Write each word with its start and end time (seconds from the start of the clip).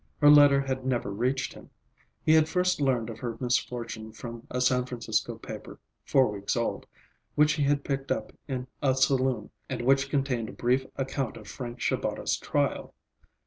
Her 0.19 0.31
letter 0.31 0.61
had 0.61 0.83
never 0.83 1.11
reached 1.11 1.53
him. 1.53 1.69
He 2.23 2.33
had 2.33 2.49
first 2.49 2.81
learned 2.81 3.11
of 3.11 3.19
her 3.19 3.37
misfortune 3.39 4.11
from 4.13 4.47
a 4.49 4.59
San 4.59 4.87
Francisco 4.87 5.35
paper, 5.37 5.79
four 6.05 6.31
weeks 6.31 6.55
old, 6.57 6.87
which 7.35 7.53
he 7.53 7.61
had 7.61 7.83
picked 7.83 8.11
up 8.11 8.33
in 8.47 8.65
a 8.81 8.95
saloon, 8.95 9.51
and 9.69 9.83
which 9.83 10.09
contained 10.09 10.49
a 10.49 10.53
brief 10.53 10.87
account 10.95 11.37
of 11.37 11.47
Frank 11.47 11.79
Shabata's 11.81 12.35
trial. 12.39 12.95